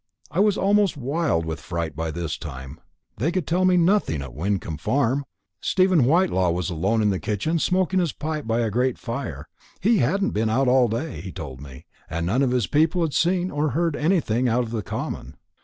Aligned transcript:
I 0.31 0.39
was 0.39 0.57
almost 0.57 0.97
wild 0.97 1.45
with 1.45 1.59
fright 1.61 1.95
by 1.95 2.09
this 2.09 2.35
time. 2.35 2.79
They 3.17 3.31
could 3.31 3.45
tell 3.45 3.65
me 3.65 3.77
nothing 3.77 4.23
at 4.23 4.33
Wyncomb 4.33 4.77
Farm. 4.77 5.25
Stephen 5.61 6.05
Whitelaw 6.05 6.49
was 6.49 6.71
alone 6.71 7.03
in 7.03 7.11
the 7.11 7.19
kitchen 7.19 7.59
smoking 7.59 7.99
his 7.99 8.11
pipe 8.11 8.47
by 8.47 8.61
a 8.61 8.71
great 8.71 8.97
fire. 8.97 9.47
He 9.79 9.99
hadn't 9.99 10.31
been 10.31 10.49
out 10.49 10.67
all 10.67 10.87
day, 10.87 11.21
he 11.21 11.31
told 11.31 11.61
me, 11.61 11.85
and 12.09 12.25
none 12.25 12.41
of 12.41 12.49
his 12.49 12.65
people 12.65 13.03
had 13.03 13.13
seen 13.13 13.51
or 13.51 13.69
heard 13.77 13.95
anything 13.95 14.49
out 14.49 14.63
of 14.63 14.71
the 14.71 14.81
common. 14.81 15.37